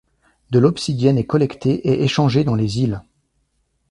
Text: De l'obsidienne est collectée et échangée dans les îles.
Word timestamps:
De 0.49 0.57
l'obsidienne 0.57 1.19
est 1.19 1.27
collectée 1.27 1.75
et 1.87 2.01
échangée 2.03 2.43
dans 2.43 2.55
les 2.55 2.79
îles. 2.79 3.03